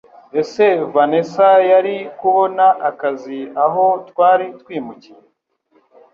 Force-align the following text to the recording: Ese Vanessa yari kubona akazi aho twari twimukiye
Ese 0.39 0.65
Vanessa 0.95 1.49
yari 1.71 1.95
kubona 2.19 2.65
akazi 2.89 3.39
aho 3.65 3.85
twari 4.09 4.45
twimukiye 4.59 5.21